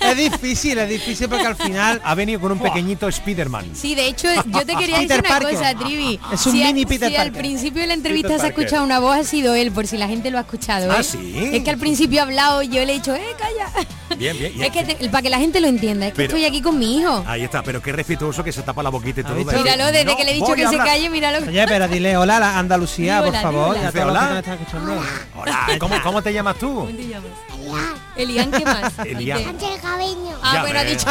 [0.00, 3.64] Es difícil, es difícil porque al final Ha venido con un pequeñito Spiderman.
[3.74, 5.58] Sí, de hecho, yo te quería Peter decir una Parker.
[5.58, 6.20] cosa, Trivi.
[6.32, 8.48] Es un si a- mini Peter si al principio de la entrevista Peter se ha
[8.50, 10.90] escuchado una voz, ha sido él, por si la gente lo ha escuchado.
[10.92, 11.04] Ah, ¿eh?
[11.04, 11.50] ¿sí?
[11.52, 13.70] Es que al principio ha hablado y yo le he dicho, eh, calla.
[14.16, 14.62] Bien, bien.
[14.62, 16.78] Es que te- para que la gente lo entienda, es que Pero- estoy aquí con
[16.78, 17.24] mi hijo.
[17.26, 19.34] Ahí está, pero qué respetuoso que se tapa la boquita y todo.
[19.34, 20.86] Míralo, desde "No que le he dicho que se hablar".
[20.86, 21.46] calle, míralo.
[21.46, 23.76] Oye, pero dile hola a la Andalucía, Di por hola, favor.
[23.76, 23.86] hola.
[23.90, 24.42] Dice hola.
[25.36, 26.74] Hola, ¿cómo, cómo te llamas tú?
[26.74, 27.30] ¿Cómo te llamas?
[28.16, 28.92] Elian, ¿qué más?
[29.04, 29.38] Elian.
[29.38, 30.36] Ángel Gaviño.
[30.42, 31.06] Ah, Ya bueno, ha dicho.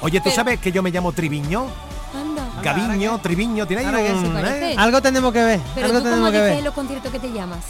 [0.00, 1.66] Oye, ¿tú Pero- sabes que yo me llamo Triviño?
[2.60, 2.86] Anda.
[2.86, 4.74] Gaviño, Triviño, ¿tiene ahí un, eh?
[4.76, 6.64] Algo tenemos que ver, Pero algo tú cómo tenemos que dices en ver.
[6.64, 7.64] los conciertos que te llamas.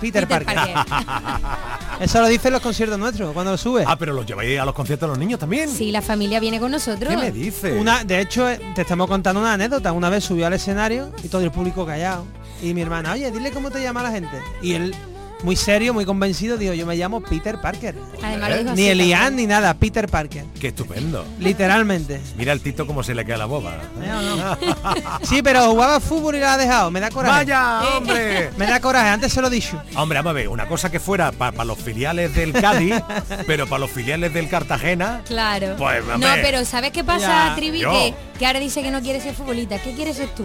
[0.00, 0.56] Peter, Parker.
[2.00, 3.84] Eso lo dicen los conciertos nuestros, cuando lo sube.
[3.86, 5.68] Ah, pero los lleváis a los conciertos de los niños también.
[5.68, 7.10] Sí, la familia viene con nosotros.
[7.10, 7.78] ¿Qué me dices?
[7.78, 9.92] Una, de hecho, eh, te estamos contando una anécdota.
[9.92, 12.24] Una vez subió al escenario y todo el público callado.
[12.62, 14.40] Y mi hermana, oye, dile cómo te llama la gente.
[14.62, 14.94] Y él,
[15.42, 17.94] muy serio, muy convencido, dijo, yo me llamo Peter Parker.
[18.22, 20.44] Además dijo Ni Elian ni nada, Peter Parker.
[20.60, 21.24] Qué estupendo.
[21.38, 22.20] Literalmente.
[22.36, 23.78] Mira el Tito cómo se le queda la boba.
[25.22, 26.90] Sí, pero jugaba fútbol y la ha dejado.
[26.90, 27.44] Me da coraje.
[27.44, 28.50] ¡Vaya, hombre!
[28.56, 29.80] Me da coraje, antes se lo he dicho.
[29.96, 32.94] Hombre, vamos a ver, una cosa que fuera para los filiales del Cádiz,
[33.46, 35.76] pero para los filiales del Cartagena, Claro.
[35.78, 37.54] Pues, no, pero ¿sabes qué pasa.
[37.56, 37.80] Trivi?
[38.38, 39.78] Que ahora dice que no quiere ser futbolista.
[39.78, 40.44] ¿Qué quieres ser tú?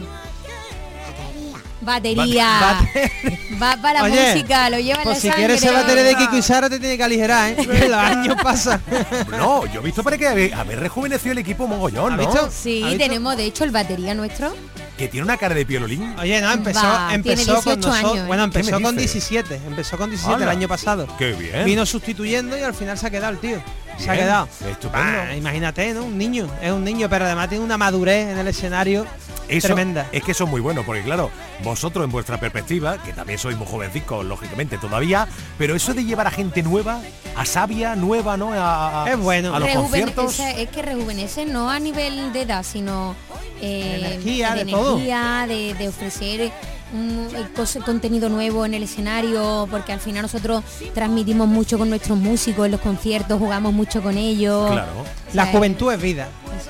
[1.86, 2.79] Batería.
[2.93, 5.45] Bate- Va para la Oye, música, lo lleva en Pues la si sangre.
[5.45, 7.55] quieres ser batería de Kiko y Sara te tiene que aligerar, ¿eh?
[7.55, 8.81] Que los años pasan.
[9.31, 12.25] no, yo he visto para que haber, rejuvenecido el equipo mogollón, ¿Has ¿no?
[12.31, 12.49] visto?
[12.51, 14.53] Sí, tenemos de hecho el batería nuestro.
[14.97, 16.15] Que tiene una cara de piololín.
[16.19, 17.95] Oye, no, empezó, Va, empezó con 18 nosotros.
[17.95, 18.27] años, ¿eh?
[18.27, 19.13] Bueno, ¿Qué empezó con dices?
[19.29, 19.55] 17.
[19.67, 21.07] Empezó con 17 el año pasado.
[21.17, 21.65] Qué bien.
[21.65, 23.61] Vino sustituyendo y al final se ha quedado el tío.
[23.97, 24.47] Se ha quedado.
[24.69, 24.97] estupendo.
[25.07, 26.03] Ah, imagínate, ¿no?
[26.05, 26.47] Un niño.
[26.61, 29.05] Es un niño, pero además tiene una madurez en el escenario
[29.47, 30.07] Eso, tremenda.
[30.11, 31.31] Es que eso es muy bueno, porque claro,
[31.63, 35.27] vosotros en vuestra perspectiva, que también sois muy jovencicos, lógicamente todavía,
[35.57, 36.99] pero eso de llevar a gente nueva,
[37.35, 38.53] a sabia, nueva, ¿no?
[38.53, 39.53] A, a- Es bueno.
[39.55, 40.39] a los Rejuvene- conciertos.
[40.39, 43.15] es que rejuvenece no a nivel de edad, sino
[43.61, 44.97] eh, De energía, de, de todo.
[44.97, 46.51] de ofrecer
[46.95, 51.89] un el cos- contenido nuevo en el escenario, porque al final nosotros transmitimos mucho con
[51.89, 54.71] nuestros músicos en los conciertos, jugamos mucho con ellos.
[54.71, 54.91] Claro.
[55.33, 56.27] La O sea, juventud es vida.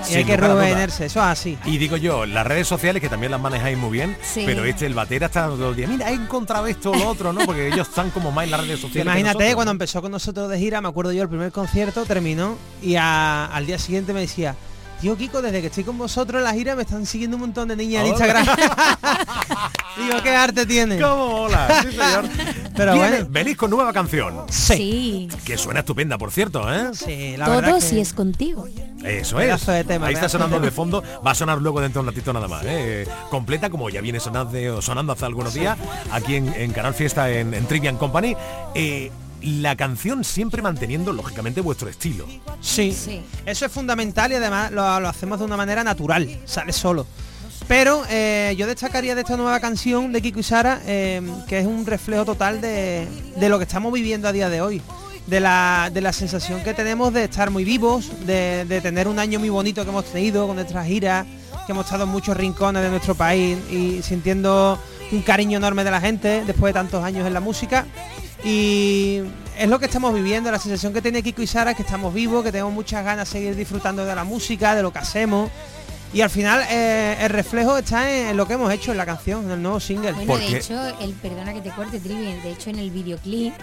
[0.10, 1.58] Y hay que rejuvenerse, eso es así.
[1.66, 4.44] Y digo yo, las redes sociales que también las manejáis muy bien, Sí.
[4.46, 7.32] pero este, el batera está todo el día, mira, he encontrado esto o lo otro,
[7.32, 7.46] ¿no?
[7.46, 9.06] Porque ellos están como más en las redes sociales.
[9.06, 9.76] Imagínate, nosotros, cuando ¿no?
[9.76, 13.66] empezó con nosotros de gira, me acuerdo yo, el primer concierto terminó y a- al
[13.68, 14.56] día siguiente me decía,
[15.02, 17.68] tío Kiko, desde que estoy con vosotros en la gira me están siguiendo un montón
[17.68, 18.10] de niñas en.
[18.12, 18.46] Instagram.
[19.98, 21.00] Digo, ¿qué arte tiene?
[21.00, 21.82] ¿Cómo mola?
[21.82, 22.26] Sí, señor.
[22.76, 23.28] Pero bueno.
[23.30, 24.44] venís con nueva canción.
[24.50, 25.30] Sí.
[25.46, 26.90] Que suena estupenda, por cierto, ¿eh?
[26.94, 28.68] Sí, la verdad Todo que- si es contigo.
[29.04, 29.66] Eso es.
[29.66, 31.02] De tema, Ahí está sonando de fondo.
[31.26, 32.64] Va a sonar luego dentro de un ratito nada más.
[32.66, 33.08] ¿eh?
[33.30, 35.78] Completa, como ya viene sonando, sonando hace algunos días,
[36.12, 38.36] aquí en, en Canal Fiesta en, en Trivian Company.
[38.74, 39.12] Eh,
[39.46, 42.26] la canción siempre manteniendo, lógicamente, vuestro estilo.
[42.62, 42.92] Sí.
[42.92, 43.22] Sí.
[43.46, 47.06] Eso es fundamental y además lo, lo hacemos de una manera natural, sale solo.
[47.68, 51.66] Pero eh, yo destacaría de esta nueva canción de Kiko y Sara, eh, que es
[51.66, 54.82] un reflejo total de, de lo que estamos viviendo a día de hoy.
[55.26, 59.18] De la, de la sensación que tenemos de estar muy vivos, de, de tener un
[59.18, 61.26] año muy bonito que hemos tenido con nuestras giras,
[61.66, 64.78] que hemos estado en muchos rincones de nuestro país y sintiendo
[65.12, 67.88] un cariño enorme de la gente después de tantos años en la música.
[68.48, 69.22] Y
[69.58, 72.14] es lo que estamos viviendo, la sensación que tiene Kiko y Sara es que estamos
[72.14, 75.50] vivos, que tenemos muchas ganas de seguir disfrutando de la música, de lo que hacemos.
[76.14, 79.06] Y al final eh, el reflejo está en, en lo que hemos hecho en la
[79.08, 80.12] canción, en el nuevo single.
[80.12, 83.54] Bueno, de hecho, el perdona que te corte, Trivi, de hecho en el videoclip,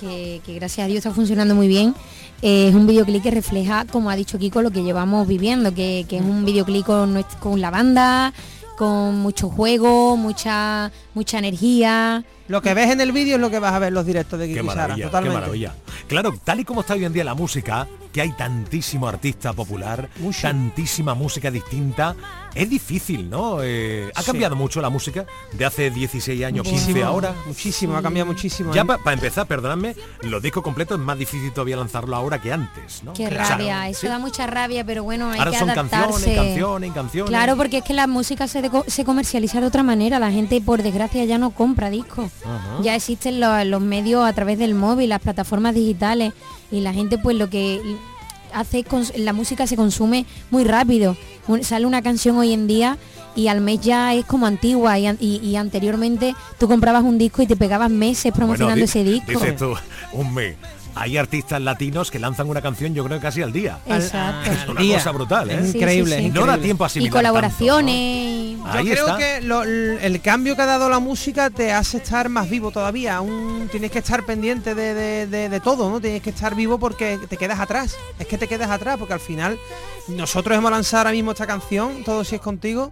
[0.00, 1.94] que, que gracias a Dios está funcionando muy bien,
[2.40, 6.06] eh, es un videoclip que refleja, como ha dicho Kiko, lo que llevamos viviendo, que,
[6.08, 8.32] que es un videoclip con, con la banda,
[8.76, 12.24] con mucho juego, mucha, mucha energía.
[12.48, 14.46] Lo que ves en el vídeo es lo que vas a ver los directos de
[14.46, 15.40] Qué y Sara, maravilla, qué totalmente.
[15.40, 15.74] maravilla.
[16.08, 20.08] Claro, tal y como está hoy en día la música, que hay tantísimo artista popular,
[20.42, 22.14] tantísima música distinta,
[22.54, 23.58] es difícil, ¿no?
[23.62, 24.26] Eh, ha Sí.
[24.26, 27.34] cambiado mucho la música de hace 16 años, 15 Muchísimo, ahora.
[27.46, 28.72] Muchísimo, ha cambiado muchísimo.
[28.74, 28.84] Ya ¿eh?
[28.84, 33.14] para empezar, perdonadme, los discos completos es más difícil todavía lanzarlo ahora que antes, ¿no?
[33.14, 34.06] Qué Claro, rabia, eso sí.
[34.06, 36.10] da mucha rabia, pero bueno, hay Ahora que son adaptarse.
[36.12, 37.30] canciones, canciones, canciones.
[37.30, 40.18] Claro, porque es que la música se, se comercializa de otra manera.
[40.18, 42.30] La gente, por desgracia, ya no compra discos.
[42.44, 42.78] Ajá.
[42.82, 46.32] Ya existen los, los medios a través del móvil, las plataformas digitales.
[46.70, 47.80] Y la gente, pues lo que
[48.52, 51.16] hace es la música se consume muy rápido.
[51.62, 52.96] Sale una canción hoy en día
[53.36, 57.42] y al mes ya es como antigua y, y- y anteriormente tú comprabas un disco
[57.42, 59.26] y te pegabas meses promocionando ese disco.
[59.32, 59.74] Dices tú,
[60.12, 60.56] un mes.
[60.96, 63.78] Hay artistas latinos que lanzan una canción, yo creo que casi al día.
[63.86, 64.50] Exacto.
[64.52, 64.96] Es una Día.
[64.98, 65.58] cosa brutal, ¿eh?
[65.60, 66.28] Es increíble, sí, sí.
[66.28, 67.94] es No da tiempo a Y colaboraciones.
[67.94, 69.18] y- Yo Ahí creo está.
[69.18, 73.16] que lo- el cambio que ha dado la música te hace estar más vivo todavía.
[73.16, 76.00] Aún tienes que estar pendiente de, de- de- de todo, ¿no?
[76.00, 77.94] Tienes que estar vivo porque te quedas atrás.
[78.18, 79.58] Es que te quedas atrás porque al final
[80.08, 82.88] nosotros hemos lanzado ahora mismo esta canción, Todo si es contigo,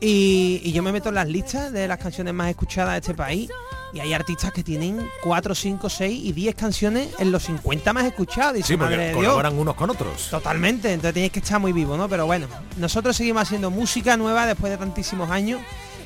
[0.00, 3.14] y, y yo me meto en las listas de las canciones más escuchadas de este
[3.14, 3.48] país.
[3.96, 8.04] Y hay artistas que tienen 4, 5, 6 y 10 canciones en los 50 más
[8.04, 8.52] escuchados.
[8.52, 9.16] Dice, Sí, madre porque Dios.
[9.16, 10.28] colaboran unos con otros.
[10.30, 12.06] Totalmente, entonces tienes que estar muy vivo, ¿no?
[12.06, 15.60] Pero bueno, nosotros seguimos haciendo música nueva después de tantísimos años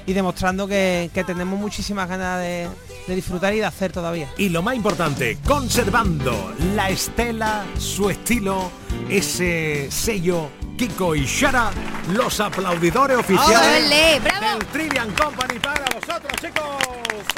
[0.07, 2.69] y demostrando que, que tenemos muchísimas ganas de,
[3.09, 4.29] de disfrutar y de hacer todavía.
[4.39, 8.71] Y lo más importante, conservando la estela, su estilo,
[9.09, 10.49] ese sello
[10.81, 11.71] Kiko y Shara,
[12.15, 14.23] los aplaudidores oficiales.
[14.25, 14.59] ¡Bravo!
[14.61, 16.65] del Trivian Company para vosotros, chicos.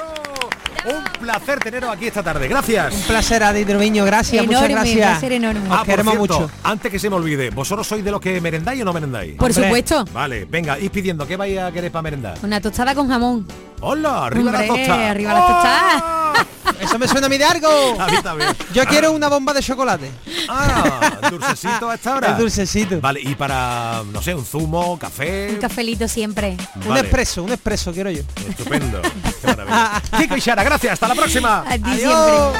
[0.00, 0.48] Oh,
[0.84, 2.48] un placer teneros aquí esta tarde.
[2.48, 2.94] Gracias.
[2.94, 5.10] Un placer, Adi Treviño, gracias, muchas gracias.
[5.10, 5.60] placer enorme.
[5.68, 6.50] Os Ah, por queremos cierto, mucho.
[6.64, 9.36] Antes que se me olvide, ¿vosotros sois de los que merendáis o no merendáis?
[9.36, 9.64] Por Hombre.
[9.64, 10.04] supuesto.
[10.12, 12.38] Vale, venga, id pidiendo, ¿qué vais a querer para merendar?
[12.42, 13.46] Una tostada con jamón.
[13.80, 14.26] ¡Hola!
[14.26, 15.10] ¡Arriba la Hombre, tosta!
[15.10, 16.46] arriba la tostada.
[16.80, 17.68] Eso me suena a mí de algo.
[18.00, 18.50] A mí también.
[18.72, 20.10] Yo quiero una bomba de chocolate.
[20.48, 22.28] Ah, dulcecito a esta hora.
[22.32, 23.00] El dulcecito.
[23.00, 25.50] Vale, y para, no sé, un zumo, café.
[25.50, 26.56] Un cafelito siempre.
[26.86, 28.22] Un expreso, un expreso quiero yo.
[28.48, 29.00] Estupendo.
[29.42, 30.02] Qué maravilla.
[30.18, 30.92] Kiko y Shara, gracias.
[30.94, 31.64] Hasta la próxima.
[31.68, 32.56] A ti Adiós.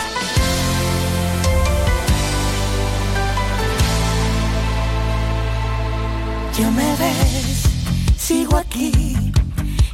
[6.59, 7.63] Ya me ves,
[8.19, 9.33] sigo aquí,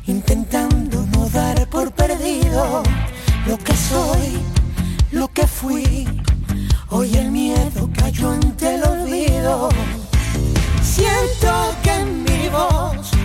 [0.07, 2.83] intentando no dar por perdido
[3.47, 4.43] lo que soy,
[5.13, 6.09] lo que fui.
[6.91, 9.69] Hoy el miedo cayó ante el olvido.
[10.83, 13.18] Siento que en mi voz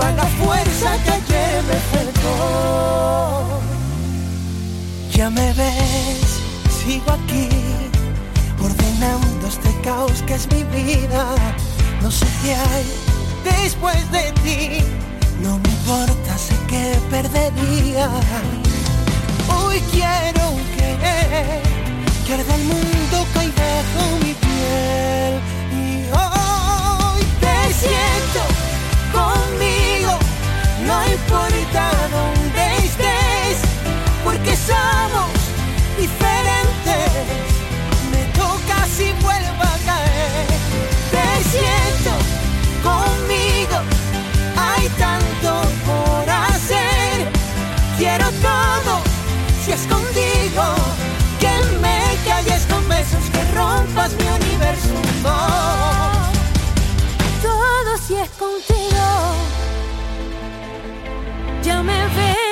[0.00, 1.92] va la fuerza que ayer me.
[5.14, 6.40] Ya me ves,
[6.84, 7.48] sigo aquí,
[8.60, 11.26] ordenando este caos que es mi vida.
[12.02, 12.86] No sé qué hay
[13.44, 14.84] después de ti,
[15.42, 18.08] No me importa, sé que perdería.
[19.48, 20.88] Hoy quiero que,
[22.26, 25.34] que arda el mundo cae bajo mi piel.
[25.72, 25.84] Y
[26.20, 28.42] hoy te siento
[29.12, 29.81] conmigo,
[30.92, 31.84] no importa
[32.16, 33.58] dónde estés,
[34.24, 35.30] porque somos
[35.96, 37.24] diferentes.
[38.12, 40.46] Me toca si vuelvo a caer.
[41.14, 42.12] Te siento
[42.88, 43.78] conmigo,
[44.66, 45.50] hay tanto
[45.88, 47.16] por hacer.
[47.96, 48.92] Quiero todo
[49.64, 50.64] si es contigo,
[51.40, 54.94] que me calles con besos, que rompas mi universo.
[57.42, 59.51] Todo si es contigo.
[61.64, 62.51] Ya me ves,